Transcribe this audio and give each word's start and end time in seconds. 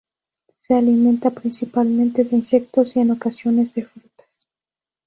Se 0.57 0.73
alimenta 0.73 1.29
principalmente 1.29 2.23
de 2.23 2.35
insectos 2.35 2.95
y 2.95 3.01
en 3.01 3.11
ocasiones 3.11 3.75
de 3.75 3.83
frutas. 3.85 4.47